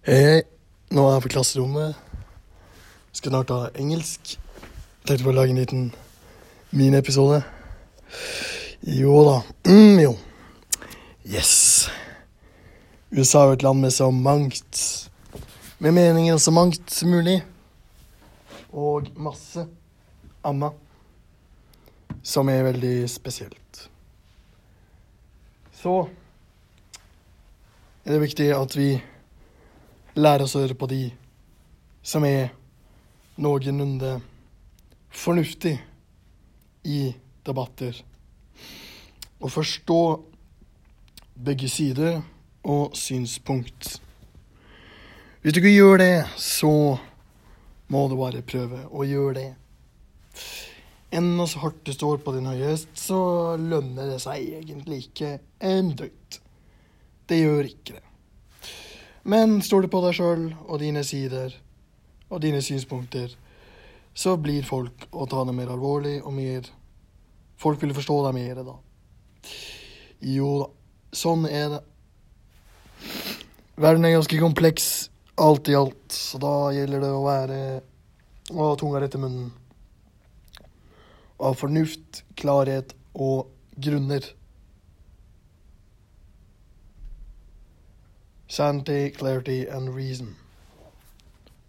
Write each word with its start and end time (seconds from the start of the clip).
Hei, 0.00 0.46
nå 0.96 1.02
er 1.04 1.18
jeg 1.18 1.22
på 1.26 1.30
klasserommet. 1.34 1.96
Skal 3.12 3.34
snart 3.34 3.50
ha 3.52 3.66
engelsk. 3.76 4.30
Tenkte 5.04 5.26
på 5.26 5.28
å 5.28 5.34
lage 5.36 5.52
en 5.52 5.60
liten 5.60 5.82
miniepisode. 6.72 7.42
Jo 8.88 9.18
da. 9.26 9.34
Mm, 9.68 10.00
jo. 10.00 10.14
Yes. 11.28 11.90
USA 13.12 13.42
er 13.42 13.50
jo 13.50 13.58
et 13.58 13.66
land 13.68 13.84
med 13.84 13.92
så 13.92 14.08
mangt 14.08 14.80
Med 15.84 15.92
meninger 15.92 16.40
så 16.40 16.56
mangt 16.56 16.88
som 16.96 17.12
mulig. 17.12 17.42
Og 18.72 19.12
masse 19.20 19.66
anna. 20.40 20.72
som 22.22 22.48
er 22.48 22.62
veldig 22.62 23.08
spesielt. 23.08 23.88
Så 25.72 26.08
er 28.04 28.12
det 28.12 28.20
viktig 28.20 28.52
at 28.56 28.76
vi 28.76 28.94
lærer 30.16 30.44
oss 30.44 30.56
å 30.56 30.64
høre 30.64 30.78
på 30.78 30.88
de 30.90 31.04
som 32.02 32.24
er 32.24 32.50
noenlunde 33.40 34.16
fornuftig 35.10 35.76
i 36.84 37.00
debatter. 37.46 37.96
Og 39.40 39.52
forstå 39.52 40.00
begge 41.40 41.68
sider 41.72 42.20
og 42.64 42.96
synspunkt. 42.96 44.00
Hvis 45.40 45.54
du 45.56 45.60
ikke 45.62 45.72
gjør 45.72 46.02
det, 46.02 46.14
så 46.36 46.98
må 47.90 48.02
du 48.08 48.16
bare 48.20 48.44
prøve 48.44 48.84
å 48.92 49.06
gjøre 49.08 49.36
det. 49.38 49.48
Enda 51.16 51.46
så 51.48 51.62
hardt 51.64 51.80
du 51.86 51.94
står 51.94 52.20
på 52.22 52.36
din 52.36 52.46
høyest, 52.46 52.92
så 52.94 53.56
lønner 53.58 54.12
det 54.12 54.20
seg 54.22 54.52
egentlig 54.60 55.06
ikke 55.08 55.32
en 55.66 55.90
døyt. 55.98 56.38
Det 57.26 57.40
gjør 57.40 57.72
ikke 57.72 57.96
det. 57.96 58.09
Men 59.22 59.60
du 59.60 59.88
på 59.92 60.02
deg 60.04 60.16
sjøl 60.16 60.44
og 60.66 60.80
dine 60.80 61.04
sider 61.04 61.54
og 62.30 62.40
dine 62.40 62.62
synspunkter, 62.62 63.32
så 64.14 64.36
blir 64.40 64.66
folk 64.66 65.08
å 65.12 65.26
ta 65.30 65.44
det 65.44 65.54
mer 65.54 65.72
alvorlig 65.72 66.20
og 66.22 66.34
mer 66.34 66.70
Folk 67.60 67.82
vil 67.82 67.92
forstå 67.92 68.14
deg 68.24 68.32
mer 68.38 68.60
da. 68.64 68.74
Jo 70.24 70.46
da, 70.62 70.68
sånn 71.12 71.42
er 71.44 71.74
det. 71.74 71.80
Verden 73.80 74.06
er 74.08 74.14
ganske 74.14 74.38
kompleks 74.40 74.86
alt 75.40 75.68
i 75.68 75.76
alt, 75.76 76.06
så 76.08 76.40
da 76.40 76.54
gjelder 76.72 77.04
det 77.04 77.10
å 77.12 77.26
være 77.26 77.58
å 78.54 78.70
ha 78.70 78.78
tunga 78.80 79.02
rett 79.02 79.18
i 79.18 79.20
munnen. 79.20 79.50
Av 81.36 81.56
fornuft, 81.60 82.22
klarhet 82.40 82.94
og 83.12 83.52
grunner. 83.76 84.24
Sanity, 88.50 89.10
clarity 89.10 89.66
and 89.70 89.94
reason. 89.96 90.36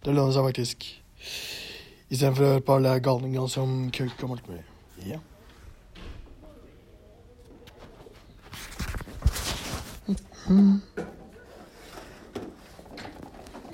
Det 0.05 0.15
lønner 0.15 0.33
seg 0.33 0.47
faktisk. 0.47 0.85
Istedenfor 2.09 2.43
å 2.43 2.47
høre 2.55 2.63
på 2.65 2.77
alle 2.79 2.95
galningene 3.05 3.49
som 3.53 3.75
kauker 3.93 4.25
og 4.25 4.33
alt 4.33 4.49
mulig. 4.49 4.63
Ja. 5.05 5.21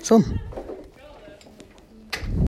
Sånn. 0.04 0.28